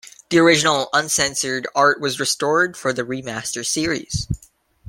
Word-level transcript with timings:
The 0.29 0.39
original 0.39 0.89
uncensored 0.93 1.67
art 1.75 2.01
was 2.01 2.19
restored 2.19 2.75
for 2.75 2.91
the 2.91 3.03
remaster 3.03 3.63
series. 3.63 4.27